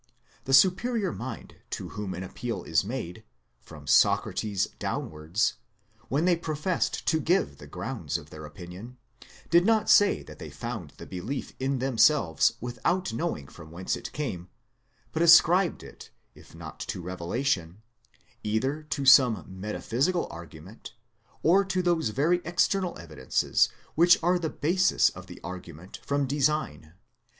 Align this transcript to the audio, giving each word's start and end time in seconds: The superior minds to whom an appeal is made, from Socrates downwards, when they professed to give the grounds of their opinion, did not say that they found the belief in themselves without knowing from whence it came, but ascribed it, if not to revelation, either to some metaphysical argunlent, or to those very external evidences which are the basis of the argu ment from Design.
The 0.45 0.53
superior 0.55 1.11
minds 1.13 1.53
to 1.77 1.89
whom 1.89 2.15
an 2.15 2.23
appeal 2.23 2.63
is 2.63 2.83
made, 2.83 3.23
from 3.61 3.85
Socrates 3.85 4.67
downwards, 4.79 5.57
when 6.09 6.25
they 6.25 6.35
professed 6.35 7.05
to 7.05 7.19
give 7.19 7.59
the 7.59 7.67
grounds 7.67 8.17
of 8.17 8.31
their 8.31 8.43
opinion, 8.43 8.97
did 9.51 9.63
not 9.63 9.91
say 9.91 10.23
that 10.23 10.39
they 10.39 10.49
found 10.49 10.93
the 10.97 11.05
belief 11.05 11.53
in 11.59 11.77
themselves 11.77 12.53
without 12.59 13.13
knowing 13.13 13.47
from 13.47 13.69
whence 13.69 13.95
it 13.95 14.11
came, 14.11 14.49
but 15.11 15.21
ascribed 15.21 15.83
it, 15.83 16.09
if 16.33 16.55
not 16.55 16.79
to 16.79 16.99
revelation, 16.99 17.83
either 18.43 18.81
to 18.81 19.05
some 19.05 19.45
metaphysical 19.47 20.27
argunlent, 20.31 20.93
or 21.43 21.63
to 21.63 21.83
those 21.83 22.09
very 22.09 22.41
external 22.43 22.97
evidences 22.97 23.69
which 23.93 24.17
are 24.23 24.39
the 24.39 24.49
basis 24.49 25.11
of 25.11 25.27
the 25.27 25.39
argu 25.43 25.75
ment 25.75 25.97
from 26.03 26.25
Design. 26.25 26.93